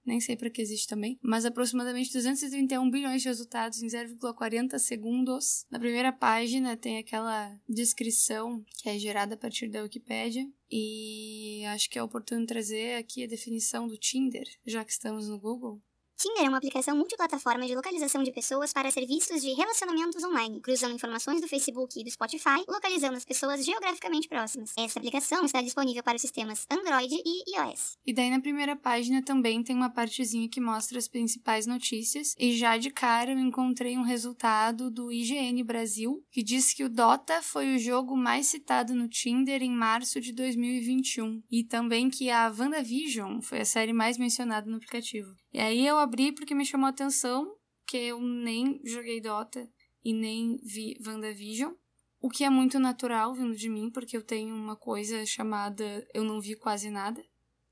Nem 0.05 0.21
sei 0.21 0.37
para 0.37 0.51
que 0.51 0.61
existe 0.61 0.87
também. 0.89 1.19
Mas 1.23 1.45
aproximadamente 1.45 2.13
231 2.13 2.91
bilhões 2.91 3.23
de 3.23 3.29
resultados 3.29 3.83
em 3.83 3.87
0,40 3.87 4.79
segundos. 4.79 5.65
Na 5.71 5.79
primeira 5.79 6.13
página 6.13 6.77
tem 6.77 6.99
aquela 6.99 7.57
descrição 7.69 8.65
que 8.79 8.89
é 8.89 8.99
gerada 8.99 9.35
a 9.35 9.39
partir 9.39 9.69
da 9.69 9.83
Wikipedia. 9.83 10.47
E 10.71 11.65
acho 11.67 11.89
que 11.91 11.99
é 11.99 12.03
oportuno 12.03 12.47
trazer 12.47 12.97
aqui 12.97 13.23
a 13.23 13.29
definição 13.29 13.87
do 13.87 13.99
Tinder, 13.99 14.47
já 14.67 14.85
que 14.85 14.93
estamos 14.93 15.29
no 15.29 15.39
Google. 15.39 15.81
Tinder 16.23 16.45
é 16.45 16.49
uma 16.49 16.59
aplicação 16.59 16.97
multiplataforma 16.97 17.67
de 17.67 17.75
localização 17.75 18.23
de 18.23 18.31
pessoas 18.31 18.73
para 18.73 18.93
serviços 18.93 19.43
de 19.43 19.55
relacionamentos 19.55 20.23
online, 20.23 20.61
cruzando 20.61 20.95
informações 20.95 21.41
do 21.41 21.49
Facebook 21.49 21.99
e 21.99 22.05
do 22.05 22.11
Spotify, 22.13 22.63
localizando 22.69 23.17
as 23.17 23.25
pessoas 23.25 23.65
geograficamente 23.65 24.29
próximas. 24.29 24.73
Essa 24.79 25.01
aplicação 25.01 25.45
está 25.45 25.61
disponível 25.61 26.01
para 26.01 26.15
os 26.15 26.23
sistemas 26.23 26.65
Android 26.71 27.13
e 27.13 27.57
iOS. 27.57 27.99
E 28.07 28.15
daí 28.15 28.31
na 28.31 28.39
primeira 28.41 28.77
página 28.77 29.21
também 29.21 29.65
tem 29.65 29.75
uma 29.75 29.91
partezinha 29.91 30.49
que 30.49 30.61
mostra 30.61 30.97
as 30.97 31.09
principais 31.09 31.67
notícias, 31.67 32.37
e 32.39 32.57
já 32.57 32.79
de 32.79 32.91
cara 32.91 33.33
eu 33.33 33.39
encontrei 33.41 33.99
um 33.99 34.05
resultado 34.05 34.93
do 34.93 35.11
IGN 35.11 35.65
Brasil, 35.65 36.25
que 36.31 36.45
diz 36.45 36.73
que 36.73 36.85
o 36.85 36.89
Dota 36.89 37.43
foi 37.43 37.75
o 37.75 37.81
jogo 37.81 38.17
mais 38.17 38.47
citado 38.47 38.95
no 38.95 39.09
Tinder 39.09 39.61
em 39.61 39.73
março 39.73 40.21
de 40.21 40.33
2021, 40.33 41.43
e 41.51 41.65
também 41.65 42.09
que 42.09 42.31
a 42.31 42.47
WandaVision 42.49 43.41
foi 43.41 43.63
a 43.63 43.65
série 43.65 43.93
mais 43.93 44.17
mencionada 44.17 44.71
no 44.71 44.77
aplicativo. 44.77 45.42
E 45.53 45.61
aí 45.61 45.87
eu 45.87 45.99
abri 45.99 46.33
porque 46.33 46.55
me 46.55 46.65
chamou 46.65 46.87
a 46.87 46.91
atenção, 46.91 47.57
que 47.87 47.97
eu 47.97 48.21
nem 48.21 48.81
joguei 48.85 49.21
Dota 49.21 49.69
e 50.05 50.13
nem 50.13 50.57
vi 50.63 50.97
WandaVision. 51.05 51.75
O 52.21 52.29
que 52.29 52.45
é 52.45 52.49
muito 52.49 52.79
natural 52.79 53.35
vindo 53.35 53.55
de 53.55 53.69
mim, 53.69 53.91
porque 53.91 54.17
eu 54.17 54.23
tenho 54.23 54.55
uma 54.55 54.77
coisa 54.77 55.27
chamada 55.27 56.07
eu 56.15 56.25
não 56.25 56.41
vi 56.41 56.55
quase 56.55 56.89
nada. 56.89 57.23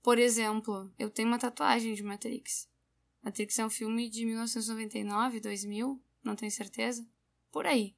Por 0.03 0.19
exemplo, 0.19 0.93
eu 0.99 1.09
tenho 1.09 1.29
uma 1.29 1.39
tatuagem 1.39 1.95
de 1.95 2.03
Matrix. 2.03 2.69
Matrix 3.23 3.59
é 3.59 3.67
um 3.67 3.71
filme 3.71 4.09
de 4.09 4.25
1999, 4.25 5.41
2000, 5.41 6.03
não 6.25 6.35
tenho 6.35 6.51
certeza. 6.51 7.07
Por 7.53 7.67
aí. 7.67 7.95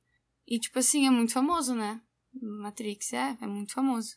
E, 0.47 0.59
tipo 0.59 0.79
assim, 0.79 1.07
é 1.07 1.11
muito 1.11 1.33
famoso, 1.33 1.75
né? 1.75 2.03
Matrix 2.41 3.13
é, 3.13 3.37
é 3.41 3.47
muito 3.47 3.73
famoso. 3.73 4.17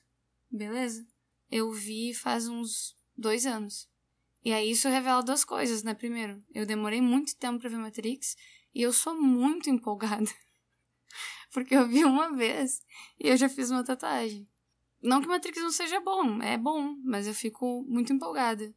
Beleza? 0.50 1.08
Eu 1.50 1.72
vi 1.72 2.14
faz 2.14 2.48
uns 2.48 2.98
dois 3.16 3.46
anos. 3.46 3.90
E 4.46 4.54
aí 4.54 4.70
isso 4.70 4.88
revela 4.88 5.24
duas 5.24 5.44
coisas, 5.44 5.82
né? 5.82 5.96
Primeiro, 5.96 6.40
eu 6.54 6.68
demorei 6.68 7.02
muito 7.02 7.36
tempo 7.36 7.60
para 7.60 7.68
ver 7.68 7.78
Matrix 7.78 8.38
e 8.76 8.84
eu 8.84 8.94
sou 8.94 9.20
muito 9.20 9.72
empolgada. 9.72 10.30
Porque 11.52 11.76
eu 11.76 11.88
vi 11.88 12.06
uma 12.06 12.32
vez 12.32 12.80
e 13.20 13.28
eu 13.28 13.36
já 13.36 13.50
fiz 13.50 13.72
uma 13.72 13.84
tatuagem. 13.84 14.48
Não 15.02 15.20
que 15.20 15.28
Matrix 15.28 15.60
não 15.60 15.72
seja 15.72 16.00
bom, 16.00 16.44
é 16.44 16.60
bom, 16.60 16.96
mas 17.04 17.26
eu 17.26 17.34
fico 17.34 17.84
muito 17.88 18.14
empolgada 18.14 18.72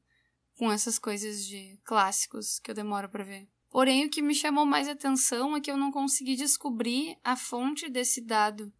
com 0.57 0.73
essas 0.73 0.99
coisas 0.99 1.45
de 1.45 1.79
clássicos 1.85 2.59
que 2.59 2.71
eu 2.71 2.75
demoro 2.75 3.11
para 3.11 3.25
ver. 3.25 3.47
Porém, 3.69 4.07
o 4.07 4.11
que 4.11 4.23
me 4.23 4.35
chamou 4.35 4.65
mais 4.65 4.89
atenção 4.89 5.55
é 5.55 5.61
que 5.61 5.71
eu 5.71 5.77
não 5.77 5.93
consegui 5.93 6.35
descobrir 6.35 7.19
a 7.23 7.37
fonte 7.37 7.91
desse 7.91 8.23
dado 8.23 8.73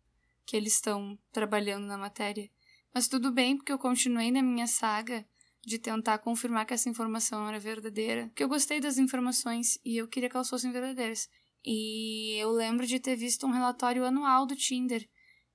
que 0.47 0.57
eles 0.57 0.75
estão 0.75 1.19
trabalhando 1.33 1.87
na 1.87 1.99
matéria. 1.99 2.51
Mas 2.95 3.09
tudo 3.09 3.31
bem, 3.31 3.59
porque 3.59 3.73
eu 3.73 3.79
continuei 3.79 4.31
na 4.31 4.43
minha 4.43 4.67
saga 4.67 5.27
de 5.69 5.79
tentar 5.79 6.19
confirmar 6.19 6.65
que 6.67 6.75
essa 6.75 6.89
informação 6.89 7.47
era 7.47 7.61
verdadeira. 7.61 8.27
Porque 8.29 8.43
eu 8.43 8.49
gostei 8.49 8.81
das 8.81 8.99
informações 8.99 9.79
e 9.85 9.97
eu 9.97 10.09
queria 10.09 10.29
que 10.29 10.37
elas 10.37 10.49
fossem 10.49 10.73
verdadeiras. 10.73 11.29
E 11.65 12.37
eu 12.39 12.51
lembro 12.51 12.87
de 12.87 12.99
ter 12.99 13.15
visto 13.15 13.47
um 13.47 13.51
relatório 13.51 14.05
anual 14.05 14.47
do 14.47 14.57
Tinder. 14.57 15.07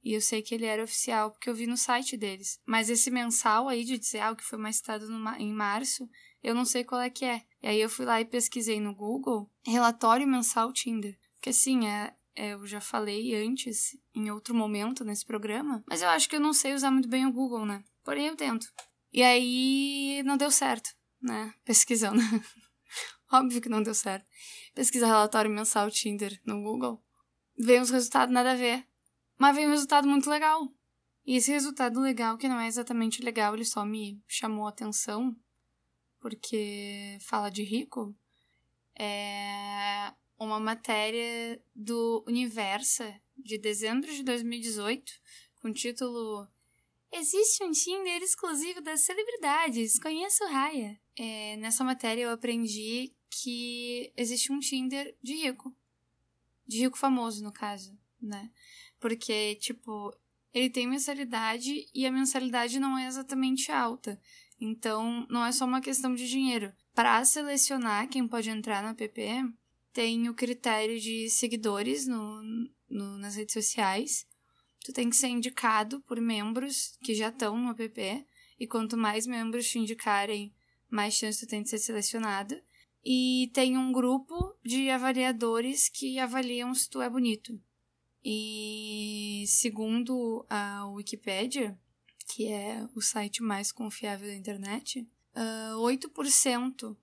E 0.04 0.14
eu 0.14 0.22
sei 0.22 0.42
que 0.42 0.54
ele 0.54 0.66
era 0.66 0.84
oficial, 0.84 1.32
porque 1.32 1.50
eu 1.50 1.56
vi 1.56 1.66
no 1.66 1.78
site 1.78 2.16
deles. 2.16 2.60
Mas 2.66 2.90
esse 2.90 3.10
mensal 3.10 3.68
aí 3.68 3.84
de 3.84 3.98
dizer 3.98 4.20
ah, 4.20 4.36
que 4.36 4.44
foi 4.44 4.60
mais 4.60 4.76
citado 4.76 5.10
no, 5.10 5.30
em 5.36 5.52
março, 5.52 6.08
eu 6.44 6.54
não 6.54 6.66
sei 6.66 6.84
qual 6.84 7.02
é 7.02 7.10
que 7.10 7.26
é. 7.26 7.42
E 7.62 7.68
aí 7.68 7.82
eu 7.82 7.90
fui 7.90 8.06
lá 8.06 8.22
e 8.22 8.26
pesquisei 8.26 8.80
no 8.80 8.94
Google 8.94 9.50
relatório 9.66 10.28
mensal 10.28 10.72
Tinder. 10.74 11.18
Porque 11.36 11.50
assim, 11.50 11.88
é, 11.88 12.14
é, 12.36 12.54
eu 12.54 12.68
já 12.68 12.82
falei 12.82 13.34
antes, 13.36 13.98
em 14.14 14.30
outro 14.30 14.54
momento 14.54 15.06
nesse 15.06 15.26
programa, 15.26 15.84
mas 15.88 16.02
eu 16.02 16.10
acho 16.10 16.28
que 16.30 16.36
eu 16.36 16.40
não 16.40 16.54
sei 16.54 16.74
usar 16.74 16.92
muito 16.92 17.08
bem 17.08 17.26
o 17.26 17.32
Google, 17.32 17.66
né? 17.66 17.84
Porém 18.04 18.28
eu 18.28 18.36
tento. 18.36 18.68
E 19.14 19.22
aí 19.22 20.24
não 20.24 20.36
deu 20.36 20.50
certo, 20.50 20.90
né? 21.22 21.54
Pesquisando. 21.64 22.20
Óbvio 23.32 23.62
que 23.62 23.70
não 23.70 23.84
deu 23.84 23.94
certo. 23.94 24.26
Pesquisa 24.74 25.06
relatório 25.06 25.52
mensal 25.52 25.92
Tinder 25.92 26.42
no 26.46 26.62
Google. 26.62 27.04
Veio 27.58 27.82
uns 27.82 27.92
resultados 27.92 28.34
nada 28.34 28.54
a 28.54 28.56
ver. 28.56 28.88
Mas 29.38 29.56
veio 29.56 29.68
um 29.68 29.72
resultado 29.72 30.08
muito 30.08 30.30
legal. 30.30 30.68
E 31.26 31.36
esse 31.36 31.52
resultado 31.52 32.00
legal, 32.00 32.38
que 32.38 32.48
não 32.48 32.60
é 32.60 32.68
exatamente 32.68 33.22
legal, 33.22 33.54
ele 33.54 33.64
só 33.64 33.86
me 33.86 34.22
chamou 34.28 34.66
a 34.66 34.70
atenção, 34.70 35.36
porque 36.20 37.18
fala 37.22 37.50
de 37.50 37.64
rico, 37.64 38.16
é 38.98 40.12
uma 40.38 40.60
matéria 40.60 41.64
do 41.74 42.24
Universa 42.28 43.22
de 43.38 43.58
dezembro 43.58 44.12
de 44.12 44.24
2018 44.24 45.12
com 45.62 45.70
o 45.70 45.74
título 45.74 46.48
Existe 47.16 47.64
um 47.64 47.72
Tinder 47.72 48.24
exclusivo 48.24 48.82
das 48.82 49.02
celebridades, 49.02 50.00
conheça 50.00 50.44
o 50.46 50.48
Raya. 50.48 51.00
É, 51.16 51.56
nessa 51.58 51.84
matéria 51.84 52.24
eu 52.24 52.32
aprendi 52.32 53.14
que 53.30 54.12
existe 54.18 54.52
um 54.52 54.60
Tinder 54.60 55.16
de 55.22 55.36
rico. 55.36 55.76
De 56.66 56.80
rico 56.80 56.98
famoso, 56.98 57.44
no 57.44 57.52
caso, 57.52 57.96
né? 58.20 58.50
Porque, 59.00 59.56
tipo, 59.56 60.12
ele 60.52 60.72
tem 60.72 60.88
mensalidade 60.88 61.88
e 61.94 62.06
a 62.08 62.12
mensalidade 62.12 62.80
não 62.80 62.98
é 62.98 63.06
exatamente 63.06 63.72
alta. 63.72 64.20
Então, 64.60 65.28
não 65.30 65.46
é 65.46 65.52
só 65.52 65.66
uma 65.66 65.82
questão 65.82 66.16
de 66.16 66.28
dinheiro. 66.28 66.74
Para 66.96 67.24
selecionar 67.26 68.10
quem 68.10 68.28
pode 68.28 68.50
entrar 68.50 68.82
no 68.82 68.90
app, 68.90 69.54
tem 69.92 70.30
o 70.30 70.34
critério 70.34 71.00
de 71.00 71.30
seguidores 71.30 72.08
no, 72.08 72.42
no, 72.90 73.20
nas 73.20 73.36
redes 73.36 73.54
sociais. 73.54 74.26
Tu 74.84 74.92
tem 74.92 75.10
que 75.10 75.16
ser 75.16 75.28
indicado 75.28 76.02
por 76.02 76.20
membros 76.20 76.98
que 77.02 77.16
já 77.16 77.30
estão 77.30 77.58
no 77.58 77.72
app. 77.72 78.28
E 78.60 78.68
quanto 78.68 78.98
mais 78.98 79.26
membros 79.26 79.68
te 79.68 79.80
indicarem, 79.80 80.54
mais 80.90 81.14
chance 81.14 81.40
tu 81.40 81.50
tem 81.50 81.64
de 81.64 81.70
ser 81.70 81.80
selecionado. 81.80 82.56
E 83.04 83.50
tem 83.54 83.78
um 83.78 83.92
grupo 83.92 84.56
de 84.64 84.90
avaliadores 84.90 85.90
que 85.90 86.20
avaliam 86.20 86.74
se 86.74 86.90
tu 86.90 87.02
é 87.02 87.10
bonito. 87.10 87.60
E 88.24 89.44
segundo 89.48 90.46
a 90.50 90.86
Wikipédia, 90.88 91.78
que 92.26 92.48
é 92.48 92.88
o 92.96 93.02
site 93.02 93.44
mais 93.44 93.72
confiável 93.72 94.28
da 94.28 94.36
internet, 94.36 95.02
uh, 95.02 95.06
ah, 95.36 95.76
8% 95.78 96.96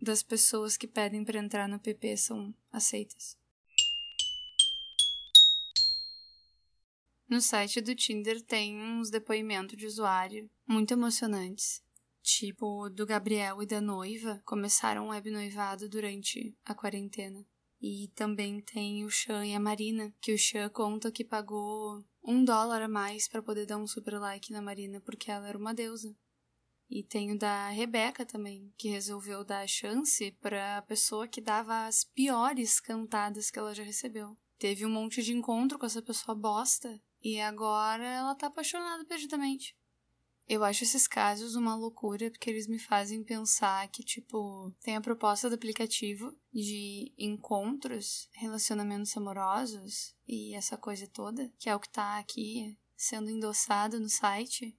das 0.00 0.22
pessoas 0.22 0.76
que 0.76 0.88
pedem 0.88 1.24
para 1.24 1.38
entrar 1.38 1.68
no 1.68 1.78
PP 1.78 2.16
são 2.16 2.54
aceitas. 2.72 3.36
No 7.34 7.40
site 7.40 7.80
do 7.80 7.96
Tinder 7.96 8.40
tem 8.40 8.80
uns 8.80 9.10
depoimentos 9.10 9.76
de 9.76 9.86
usuário 9.86 10.48
muito 10.64 10.92
emocionantes. 10.92 11.82
Tipo, 12.22 12.88
do 12.88 13.04
Gabriel 13.04 13.60
e 13.60 13.66
da 13.66 13.80
noiva 13.80 14.40
começaram 14.44 15.06
um 15.06 15.08
web 15.08 15.28
noivado 15.32 15.88
durante 15.88 16.56
a 16.64 16.76
quarentena. 16.76 17.44
E 17.82 18.06
também 18.14 18.60
tem 18.60 19.04
o 19.04 19.10
Chan 19.10 19.44
e 19.46 19.52
a 19.52 19.58
Marina, 19.58 20.14
que 20.20 20.32
o 20.32 20.38
Chan 20.38 20.68
conta 20.68 21.10
que 21.10 21.24
pagou 21.24 22.04
um 22.22 22.44
dólar 22.44 22.82
a 22.82 22.88
mais 22.88 23.26
para 23.26 23.42
poder 23.42 23.66
dar 23.66 23.78
um 23.78 23.86
super 23.88 24.16
like 24.20 24.52
na 24.52 24.62
Marina, 24.62 25.00
porque 25.00 25.28
ela 25.28 25.48
era 25.48 25.58
uma 25.58 25.74
deusa. 25.74 26.16
E 26.88 27.02
tem 27.02 27.32
o 27.32 27.36
da 27.36 27.68
Rebeca 27.70 28.24
também, 28.24 28.72
que 28.78 28.90
resolveu 28.90 29.44
dar 29.44 29.62
a 29.62 29.66
chance 29.66 30.30
para 30.40 30.78
a 30.78 30.82
pessoa 30.82 31.26
que 31.26 31.40
dava 31.40 31.88
as 31.88 32.04
piores 32.04 32.78
cantadas 32.78 33.50
que 33.50 33.58
ela 33.58 33.74
já 33.74 33.82
recebeu. 33.82 34.38
Teve 34.56 34.86
um 34.86 34.90
monte 34.90 35.20
de 35.20 35.32
encontro 35.32 35.76
com 35.76 35.84
essa 35.84 36.00
pessoa 36.00 36.32
bosta 36.32 37.02
e 37.24 37.40
agora 37.40 38.04
ela 38.04 38.34
tá 38.34 38.48
apaixonada 38.48 39.02
perdidamente. 39.06 39.74
Eu 40.46 40.62
acho 40.62 40.84
esses 40.84 41.08
casos 41.08 41.56
uma 41.56 41.74
loucura 41.74 42.30
porque 42.30 42.50
eles 42.50 42.68
me 42.68 42.78
fazem 42.78 43.24
pensar 43.24 43.88
que, 43.88 44.04
tipo, 44.04 44.70
tem 44.82 44.94
a 44.94 45.00
proposta 45.00 45.48
do 45.48 45.54
aplicativo 45.54 46.36
de 46.52 47.14
encontros, 47.16 48.28
relacionamentos 48.34 49.16
amorosos 49.16 50.14
e 50.28 50.54
essa 50.54 50.76
coisa 50.76 51.06
toda, 51.06 51.50
que 51.58 51.70
é 51.70 51.74
o 51.74 51.80
que 51.80 51.88
tá 51.88 52.18
aqui 52.18 52.78
sendo 52.94 53.30
endossado 53.30 53.98
no 53.98 54.08
site. 54.10 54.76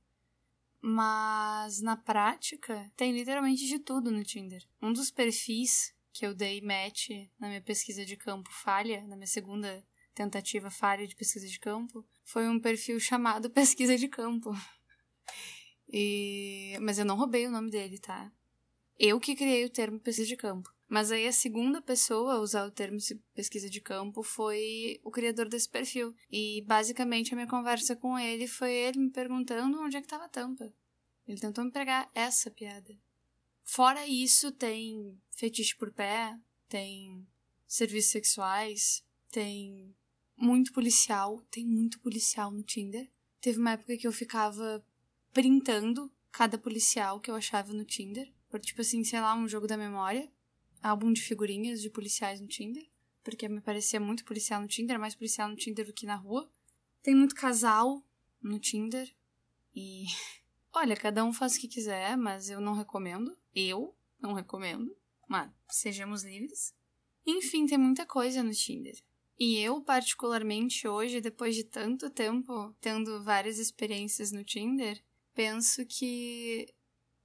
Mas 0.79 1.81
na 1.81 1.97
prática, 1.97 2.91
tem 2.95 3.11
literalmente 3.11 3.65
de 3.65 3.79
tudo 3.79 4.11
no 4.11 4.23
Tinder. 4.23 4.63
Um 4.79 4.93
dos 4.93 5.09
perfis 5.09 5.95
que 6.13 6.27
eu 6.27 6.35
dei 6.35 6.61
match 6.61 7.09
na 7.39 7.47
minha 7.47 7.61
pesquisa 7.61 8.05
de 8.05 8.15
campo 8.15 8.51
falha, 8.51 9.01
na 9.07 9.15
minha 9.15 9.25
segunda 9.25 9.83
tentativa 10.15 10.71
falha 10.71 11.05
de 11.05 11.15
pesquisa 11.15 11.47
de 11.47 11.59
campo, 11.59 12.03
foi 12.23 12.47
um 12.47 12.59
perfil 12.59 12.99
chamado 12.99 13.49
Pesquisa 13.51 13.95
de 13.97 14.07
Campo. 14.07 14.51
E... 15.87 16.77
Mas 16.81 16.97
eu 16.97 17.05
não 17.05 17.17
roubei 17.17 17.45
o 17.45 17.51
nome 17.51 17.69
dele, 17.69 17.99
tá? 17.99 18.31
Eu 18.97 19.19
que 19.19 19.35
criei 19.35 19.65
o 19.65 19.69
termo 19.69 19.99
pesquisa 19.99 20.27
de 20.27 20.37
campo. 20.37 20.73
Mas 20.87 21.11
aí 21.11 21.27
a 21.27 21.31
segunda 21.31 21.81
pessoa 21.81 22.35
a 22.35 22.39
usar 22.39 22.65
o 22.65 22.71
termo 22.71 22.97
pesquisa 23.33 23.69
de 23.69 23.81
campo 23.81 24.23
foi 24.23 24.99
o 25.03 25.11
criador 25.11 25.49
desse 25.49 25.67
perfil. 25.67 26.15
E 26.31 26.63
basicamente 26.65 27.33
a 27.33 27.35
minha 27.35 27.47
conversa 27.47 27.95
com 27.95 28.17
ele 28.17 28.47
foi 28.47 28.71
ele 28.71 28.99
me 28.99 29.11
perguntando 29.11 29.81
onde 29.81 29.97
é 29.97 29.99
que 29.99 30.05
estava 30.05 30.25
a 30.25 30.29
tampa. 30.29 30.71
Ele 31.27 31.39
tentou 31.39 31.65
me 31.65 31.71
pregar 31.71 32.09
essa 32.13 32.49
piada. 32.51 32.95
Fora 33.63 34.07
isso, 34.07 34.51
tem 34.51 35.19
fetiche 35.31 35.75
por 35.75 35.91
pé, 35.91 36.37
tem 36.69 37.27
serviços 37.67 38.11
sexuais, 38.11 39.03
tem 39.31 39.93
muito 40.37 40.73
policial, 40.73 41.41
tem 41.49 41.65
muito 41.65 41.99
policial 41.99 42.51
no 42.51 42.63
Tinder. 42.63 43.09
Teve 43.41 43.59
uma 43.59 43.71
época 43.71 43.97
que 43.97 44.07
eu 44.07 44.11
ficava 44.11 44.85
printando 45.33 46.11
cada 46.31 46.57
policial 46.57 47.19
que 47.19 47.31
eu 47.31 47.35
achava 47.35 47.73
no 47.73 47.85
Tinder. 47.85 48.31
Por, 48.49 48.59
tipo 48.59 48.81
assim, 48.81 49.03
sei 49.03 49.19
lá, 49.19 49.35
um 49.35 49.47
jogo 49.47 49.67
da 49.67 49.77
memória. 49.77 50.31
Álbum 50.81 51.11
de 51.11 51.21
figurinhas 51.21 51.81
de 51.81 51.89
policiais 51.89 52.41
no 52.41 52.47
Tinder. 52.47 52.85
Porque 53.23 53.47
me 53.47 53.61
parecia 53.61 53.99
muito 53.99 54.23
policial 54.25 54.61
no 54.61 54.67
Tinder, 54.67 54.99
mais 54.99 55.15
policial 55.15 55.49
no 55.49 55.55
Tinder 55.55 55.85
do 55.85 55.93
que 55.93 56.05
na 56.05 56.15
rua. 56.15 56.49
Tem 57.01 57.15
muito 57.15 57.35
casal 57.35 58.03
no 58.41 58.59
Tinder. 58.59 59.13
E. 59.73 60.05
Olha, 60.73 60.95
cada 60.95 61.23
um 61.23 61.31
faz 61.31 61.55
o 61.55 61.59
que 61.59 61.69
quiser, 61.69 62.17
mas 62.17 62.49
eu 62.49 62.59
não 62.59 62.73
recomendo. 62.73 63.35
Eu 63.53 63.95
não 64.19 64.33
recomendo. 64.33 64.95
Mas 65.27 65.49
sejamos 65.69 66.23
livres. 66.23 66.75
Enfim, 67.25 67.65
tem 67.65 67.77
muita 67.77 68.05
coisa 68.05 68.43
no 68.43 68.51
Tinder. 68.51 68.95
E 69.37 69.59
eu, 69.59 69.81
particularmente 69.81 70.87
hoje, 70.87 71.19
depois 71.19 71.55
de 71.55 71.63
tanto 71.63 72.09
tempo 72.09 72.73
tendo 72.79 73.21
várias 73.23 73.59
experiências 73.59 74.31
no 74.31 74.43
Tinder, 74.43 75.03
penso 75.33 75.85
que 75.85 76.73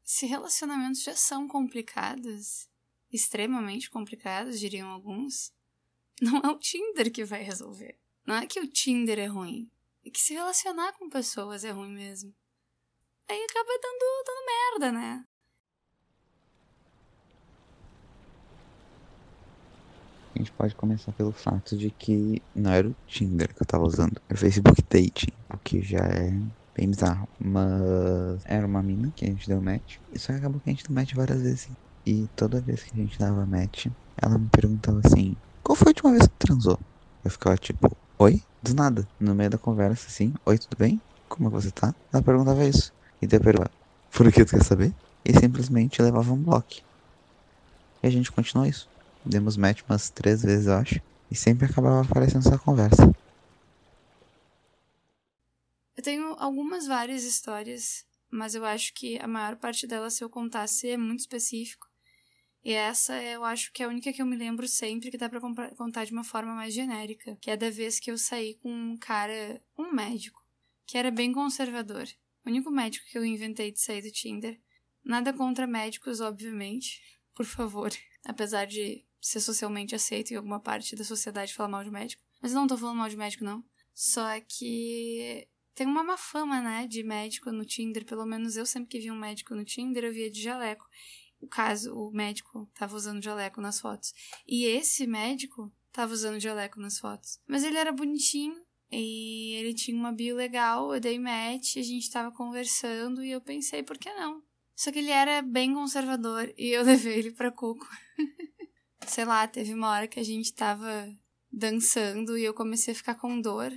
se 0.03 0.27
relacionamentos 0.27 1.03
já 1.03 1.15
são 1.15 1.47
complicados, 1.47 2.69
extremamente 3.13 3.89
complicados, 3.89 4.59
diriam 4.59 4.89
alguns, 4.89 5.53
não 6.21 6.39
é 6.39 6.49
o 6.49 6.59
Tinder 6.59 7.13
que 7.13 7.25
vai 7.25 7.43
resolver. 7.43 7.97
Não 8.27 8.35
é 8.35 8.47
que 8.47 8.61
o 8.61 8.67
Tinder 8.67 9.19
é 9.19 9.27
ruim, 9.27 9.71
é 10.05 10.11
que 10.11 10.21
se 10.21 10.35
relacionar 10.35 10.93
com 10.95 11.09
pessoas 11.09 11.65
é 11.65 11.71
ruim 11.71 11.93
mesmo. 11.93 12.35
Aí 13.29 13.41
acaba 13.45 13.71
dando, 13.81 14.25
dando 14.27 14.47
merda, 14.47 14.93
né? 14.93 15.27
A 20.41 20.43
gente 20.43 20.53
pode 20.53 20.75
começar 20.75 21.13
pelo 21.13 21.33
fato 21.33 21.77
de 21.77 21.91
que 21.91 22.41
não 22.55 22.71
era 22.71 22.89
o 22.89 22.97
Tinder 23.07 23.55
que 23.55 23.61
eu 23.61 23.67
tava 23.67 23.85
usando, 23.85 24.19
era 24.27 24.35
o 24.35 24.41
Facebook 24.41 24.83
Dating, 24.89 25.35
o 25.53 25.59
que 25.59 25.83
já 25.83 25.99
é 25.99 26.31
bem 26.75 26.89
bizarro. 26.89 27.29
Mas 27.39 28.41
era 28.47 28.67
uma 28.67 28.83
mina 28.83 29.13
que 29.15 29.27
a 29.27 29.29
gente 29.29 29.47
deu 29.47 29.61
match. 29.61 29.99
E 30.11 30.19
só 30.19 30.33
acabou 30.33 30.59
que 30.59 30.71
a 30.71 30.73
gente 30.73 30.89
deu 30.89 30.95
match 30.95 31.13
várias 31.13 31.43
vezes. 31.43 31.69
E 32.07 32.27
toda 32.35 32.59
vez 32.59 32.83
que 32.83 32.99
a 32.99 33.03
gente 33.03 33.19
dava 33.19 33.45
match, 33.45 33.89
ela 34.17 34.39
me 34.39 34.49
perguntava 34.49 35.03
assim: 35.05 35.37
Qual 35.63 35.77
foi 35.77 35.89
a 35.89 35.91
última 35.91 36.11
vez 36.13 36.27
que 36.27 36.39
transou? 36.39 36.79
Eu 37.23 37.31
ficava 37.31 37.59
tipo: 37.59 37.95
Oi? 38.19 38.43
Do 38.63 38.75
nada. 38.75 39.07
No 39.21 39.35
meio 39.35 39.51
da 39.51 39.59
conversa 39.59 40.07
assim: 40.09 40.33
Oi, 40.47 40.57
tudo 40.57 40.79
bem? 40.79 40.99
Como 41.29 41.49
é 41.49 41.51
que 41.51 41.57
você 41.57 41.71
tá? 41.71 41.95
Ela 42.11 42.23
perguntava 42.23 42.65
isso. 42.65 42.95
E 43.21 43.27
daí 43.27 43.39
eu 43.39 43.45
perguntava: 43.45 43.75
Por 44.11 44.33
que 44.33 44.43
tu 44.47 44.53
quer 44.53 44.65
saber? 44.65 44.95
E 45.23 45.39
simplesmente 45.39 46.01
levava 46.01 46.33
um 46.33 46.43
bloco. 46.43 46.77
E 48.03 48.07
a 48.07 48.11
gente 48.11 48.33
continuou 48.33 48.67
isso. 48.67 48.89
Demos 49.25 49.57
match 49.57 49.83
umas 49.83 50.11
três 50.11 50.43
vezes, 50.43 50.67
eu 50.67 50.75
acho. 50.75 51.01
E 51.31 51.35
sempre 51.35 51.67
acabava 51.67 52.01
aparecendo 52.01 52.47
essa 52.47 52.59
conversa. 52.59 53.15
Eu 55.97 56.03
tenho 56.03 56.35
algumas 56.39 56.87
várias 56.87 57.25
histórias, 57.25 58.07
mas 58.31 58.55
eu 58.55 58.65
acho 58.65 58.95
que 58.95 59.19
a 59.19 59.29
maior 59.29 59.57
parte 59.57 59.87
delas, 59.87 60.15
se 60.15 60.25
eu 60.25 60.31
contasse, 60.31 60.89
é 60.89 60.97
muito 60.97 61.21
específico. 61.21 61.91
E 62.65 62.73
essa 62.73 63.23
eu 63.23 63.45
acho 63.45 63.73
que 63.73 63.83
é 63.83 63.87
a 63.87 63.89
única 63.89 64.13
que 64.13 64.21
eu 64.21 64.27
me 64.27 64.37
lembro 64.37 64.69
sempre 64.69 65.11
que 65.11 65.17
dá 65.17 65.29
pra 65.29 65.41
contar 65.41 66.05
de 66.05 66.13
uma 66.13 66.25
forma 66.25 66.55
mais 66.55 66.75
genérica, 66.75 67.37
que 67.41 67.51
é 67.51 67.57
da 67.57 67.71
vez 67.71 67.99
que 67.99 68.11
eu 68.11 68.19
saí 68.19 68.55
com 68.55 68.71
um 68.71 68.97
cara, 68.99 69.63
um 69.79 69.93
médico, 69.93 70.45
que 70.87 70.99
era 70.99 71.11
bem 71.11 71.33
conservador. 71.33 72.07
O 72.45 72.51
único 72.51 72.71
médico 72.71 73.07
que 73.07 73.17
eu 73.17 73.25
inventei 73.25 73.71
de 73.73 73.81
sair 73.81 74.03
do 74.03 74.11
Tinder. 74.11 74.61
Nada 75.05 75.33
contra 75.33 75.67
médicos, 75.67 76.21
obviamente, 76.21 77.01
por 77.35 77.47
favor. 77.47 77.91
Apesar 78.25 78.67
de 78.67 79.05
ser 79.21 79.41
socialmente 79.41 79.95
aceito 79.95 80.33
em 80.33 80.37
alguma 80.37 80.61
parte 80.61 80.97
da 80.97 81.05
sociedade 81.05 81.55
falar 81.55 81.69
mal 81.69 81.85
de 81.85 81.91
médico. 81.91 82.23
Mas 82.41 82.53
eu 82.53 82.61
não 82.61 82.67
tô 82.67 82.77
falando 82.77 82.97
mal 82.97 83.09
de 83.09 83.17
médico, 83.17 83.45
não. 83.45 83.65
Só 83.95 84.41
que 84.41 85.47
tem 85.75 85.87
uma 85.87 86.03
má 86.03 86.17
fama, 86.17 86.61
né, 86.61 86.87
de 86.87 87.03
médico 87.03 87.53
no 87.53 87.65
Tinder. 87.65 88.05
Pelo 88.05 88.25
menos 88.25 88.57
eu 88.57 88.65
sempre 88.65 88.89
que 88.89 88.99
vi 88.99 89.11
um 89.11 89.19
médico 89.19 89.55
no 89.55 89.65
Tinder, 89.65 90.05
eu 90.05 90.13
via 90.13 90.31
de 90.31 90.43
jaleco. 90.43 90.87
O 91.41 91.47
caso, 91.47 91.95
o 91.95 92.11
médico 92.11 92.71
tava 92.75 92.97
usando 92.97 93.23
jaleco 93.23 93.61
nas 93.61 93.81
fotos. 93.81 94.13
E 94.47 94.65
esse 94.65 95.07
médico 95.07 95.73
tava 95.93 96.13
usando 96.13 96.41
jaleco 96.41 96.81
nas 96.81 96.99
fotos. 96.99 97.41
Mas 97.47 97.65
ele 97.65 97.79
era 97.79 97.93
bonitinho 97.93 98.57
e 98.91 99.55
ele 99.55 99.75
tinha 99.75 99.97
uma 99.97 100.13
bio 100.13 100.37
legal. 100.37 100.95
Eu 100.95 101.01
dei 101.01 101.19
match, 101.19 101.77
a 101.77 101.83
gente 101.83 102.11
tava 102.11 102.31
conversando 102.31 103.25
e 103.25 103.31
eu 103.31 103.41
pensei, 103.41 103.83
por 103.83 103.97
que 103.99 104.13
não? 104.13 104.43
Só 104.77 104.91
que 104.91 104.99
ele 104.99 105.11
era 105.11 105.43
bem 105.43 105.75
conservador 105.75 106.53
e 106.57 106.69
eu 106.69 106.83
levei 106.85 107.19
ele 107.19 107.33
pra 107.33 107.51
Cuco. 107.51 107.87
sei 109.11 109.25
lá, 109.25 109.47
teve 109.47 109.75
uma 109.75 109.91
hora 109.91 110.07
que 110.07 110.21
a 110.21 110.25
gente 110.25 110.55
tava 110.55 111.13
dançando 111.53 112.39
e 112.39 112.45
eu 112.45 112.55
comecei 112.55 112.93
a 112.93 112.97
ficar 112.97 113.17
com 113.17 113.41
dor. 113.41 113.73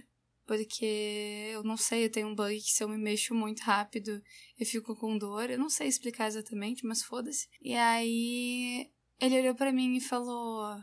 Porque 0.46 1.50
eu 1.54 1.64
não 1.64 1.78
sei, 1.78 2.06
eu 2.06 2.12
tenho 2.12 2.28
um 2.28 2.36
bug 2.36 2.56
que 2.60 2.72
se 2.72 2.84
eu 2.84 2.90
me 2.90 2.98
mexo 2.98 3.34
muito 3.34 3.62
rápido, 3.62 4.22
eu 4.60 4.66
fico 4.66 4.96
com 4.96 5.18
dor. 5.18 5.50
Eu 5.50 5.58
não 5.58 5.70
sei 5.70 5.88
explicar 5.88 6.28
exatamente, 6.28 6.86
mas 6.86 7.02
foda-se. 7.02 7.48
E 7.62 7.74
aí 7.74 8.92
ele 9.20 9.40
olhou 9.40 9.56
para 9.56 9.72
mim 9.72 9.96
e 9.96 10.02
falou: 10.02 10.78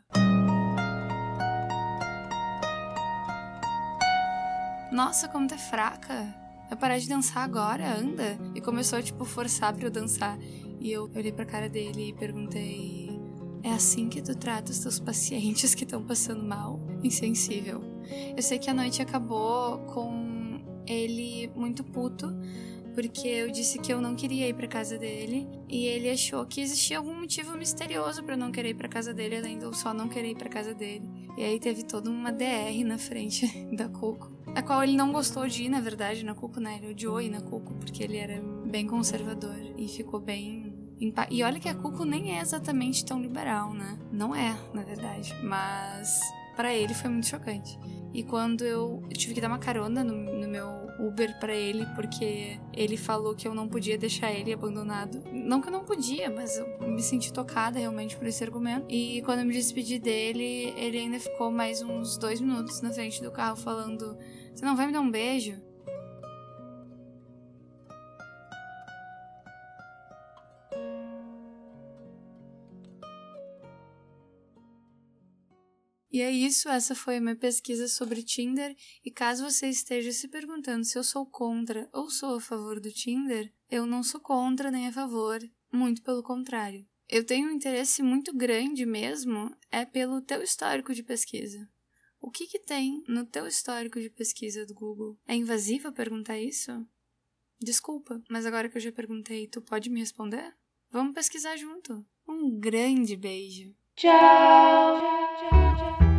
Nossa, 4.91 5.29
como 5.29 5.47
é 5.53 5.59
fraca. 5.59 6.35
Vai 6.69 6.79
parar 6.79 6.99
de 6.99 7.09
dançar 7.09 7.45
agora, 7.45 7.99
anda. 7.99 8.39
E 8.55 8.61
começou, 8.61 9.03
tipo, 9.03 9.25
forçar 9.25 9.75
pra 9.75 9.87
eu 9.87 9.91
dançar. 9.91 10.39
E 10.81 10.91
eu 10.91 11.11
olhei 11.15 11.33
pra 11.33 11.45
cara 11.45 11.69
dele 11.69 12.09
e 12.09 12.13
perguntei: 12.15 13.00
É 13.63 13.73
assim 13.73 14.09
que 14.09 14.23
tu 14.23 14.35
trata 14.35 14.71
os 14.71 14.79
teus 14.79 14.99
pacientes 14.99 15.75
que 15.75 15.85
estão 15.85 16.03
passando 16.03 16.43
mal? 16.43 16.81
Insensível. 17.03 17.83
Eu 18.37 18.43
sei 18.43 18.59
que 18.59 18.71
a 18.71 18.75
noite 18.75 19.03
acabou 19.03 19.79
com 19.81 20.61
ele 20.87 21.51
muito 21.55 21.85
puto, 21.85 22.35
porque 22.95 23.29
eu 23.29 23.51
disse 23.51 23.79
que 23.79 23.93
eu 23.93 24.01
não 24.01 24.17
queria 24.17 24.49
ir 24.49 24.55
para 24.55 24.67
casa 24.67 24.99
dele 24.99 25.47
e 25.69 25.87
ele 25.87 26.11
achou 26.11 26.45
que 26.45 26.61
existia 26.61 26.99
algum 26.99 27.15
motivo 27.15 27.57
misterioso 27.57 28.23
para 28.25 28.37
não 28.37 28.51
querer 28.51 28.71
ir 28.71 28.75
para 28.75 28.89
casa 28.89 29.15
dele, 29.15 29.37
além 29.37 29.59
eu 29.61 29.73
só 29.73 29.95
não 29.95 30.09
querer 30.09 30.31
ir 30.31 30.37
para 30.37 30.49
casa 30.49 30.75
dele. 30.75 31.09
E 31.37 31.45
aí 31.45 31.61
teve 31.61 31.85
toda 31.85 32.11
uma 32.11 32.33
DR 32.33 32.85
na 32.85 32.99
frente 32.99 33.47
da 33.77 33.89
Cuco, 33.89 34.33
a 34.55 34.63
qual 34.63 34.83
ele 34.83 34.97
não 34.97 35.13
gostou 35.13 35.47
de 35.47 35.65
ir, 35.65 35.69
na 35.69 35.81
verdade, 35.81 36.25
na 36.25 36.35
Cuco, 36.35 36.61
né? 36.61 36.79
Ele 36.83 36.93
odiou 36.93 37.21
ir 37.21 37.31
na 37.31 37.41
Cuco 37.41 37.75
porque 37.75 38.03
ele 38.03 38.17
era 38.17 38.41
bem 38.67 38.87
conservador 38.87 39.57
e 39.77 39.87
ficou 39.87 40.19
bem 40.19 40.70
e 41.31 41.43
olha 41.43 41.59
que 41.59 41.69
a 41.69 41.75
Cuco 41.75 42.05
nem 42.05 42.37
é 42.37 42.41
exatamente 42.41 43.05
tão 43.05 43.21
liberal, 43.21 43.73
né? 43.73 43.99
Não 44.13 44.35
é, 44.35 44.55
na 44.75 44.83
verdade. 44.83 45.35
Mas 45.43 46.21
para 46.55 46.75
ele 46.75 46.93
foi 46.93 47.09
muito 47.09 47.27
chocante. 47.27 47.79
E 48.13 48.23
quando 48.23 48.65
eu, 48.65 49.03
eu 49.09 49.17
tive 49.17 49.35
que 49.35 49.41
dar 49.41 49.49
uma 49.49 49.59
carona 49.59 50.05
no, 50.05 50.15
no 50.15 50.49
meu 50.49 50.67
Uber 50.99 51.39
para 51.39 51.55
ele, 51.55 51.87
porque 51.95 52.61
ele 52.75 52.97
falou 52.99 53.35
que 53.35 53.49
eu 53.49 53.55
não 53.55 53.67
podia 53.67 53.97
deixar 53.97 54.31
ele 54.31 54.53
abandonado. 54.53 55.23
Não 55.33 55.63
que 55.63 55.69
eu 55.69 55.73
não 55.73 55.85
podia, 55.85 56.29
mas 56.29 56.59
eu 56.59 56.67
me 56.87 57.03
senti 57.03 57.33
tocada 57.33 57.79
realmente 57.79 58.17
por 58.17 58.27
esse 58.27 58.45
argumento. 58.45 58.85
E 58.91 59.23
quando 59.23 59.39
eu 59.39 59.47
me 59.47 59.55
despedi 59.55 59.99
dele, 59.99 60.75
ele 60.77 60.99
ainda 60.99 61.19
ficou 61.19 61.51
mais 61.51 61.81
uns 61.81 62.19
dois 62.19 62.41
minutos 62.41 62.83
na 62.83 62.93
frente 62.93 63.23
do 63.23 63.31
carro 63.31 63.57
falando: 63.57 64.19
Você 64.55 64.65
não 64.65 64.77
vai 64.77 64.87
me 64.87 64.93
dar 64.93 65.01
um 65.01 65.11
beijo? 65.11 65.70
E 76.11 76.21
é 76.21 76.31
isso, 76.31 76.69
essa 76.69 76.95
foi 76.95 77.19
a 77.19 77.21
minha 77.21 77.37
pesquisa 77.37 77.87
sobre 77.87 78.23
Tinder. 78.23 78.77
E 79.05 79.11
caso 79.11 79.49
você 79.49 79.69
esteja 79.69 80.11
se 80.13 80.27
perguntando 80.27 80.85
se 80.85 80.99
eu 80.99 81.05
sou 81.05 81.25
contra 81.25 81.89
ou 81.93 82.11
sou 82.11 82.37
a 82.37 82.41
favor 82.41 82.81
do 82.81 82.91
Tinder, 82.91 83.53
eu 83.71 83.87
não 83.87 84.03
sou 84.03 84.21
contra 84.21 84.71
nem 84.71 84.89
a 84.89 84.93
favor, 84.93 85.41
muito 85.73 86.03
pelo 86.03 86.23
contrário. 86.23 86.85
Eu 87.09 87.25
tenho 87.25 87.49
um 87.49 87.53
interesse 87.53 88.03
muito 88.03 88.35
grande 88.35 88.85
mesmo 88.87 89.55
é 89.71 89.85
pelo 89.85 90.21
teu 90.21 90.43
histórico 90.43 90.95
de 90.95 91.03
pesquisa. 91.03 91.69
O 92.21 92.31
que 92.31 92.47
que 92.47 92.59
tem 92.59 93.03
no 93.09 93.25
teu 93.25 93.47
histórico 93.47 94.01
de 94.01 94.11
pesquisa 94.11 94.67
do 94.67 94.75
Google? 94.75 95.19
É 95.27 95.35
invasivo 95.35 95.93
perguntar 95.93 96.39
isso? 96.39 96.87
Desculpa, 97.61 98.23
mas 98.29 98.47
agora 98.47 98.69
que 98.69 98.77
eu 98.77 98.81
já 98.81 98.93
perguntei, 98.93 99.47
tu 99.47 99.61
pode 99.61 99.91
me 99.91 100.01
responder? 100.01 100.55
Vamos 100.91 101.15
pesquisar 101.15 101.57
junto. 101.57 102.05
Um 102.29 102.59
grande 102.59 103.17
beijo. 103.17 103.75
Tchau. 103.97 105.20
Jack. 105.39 106.10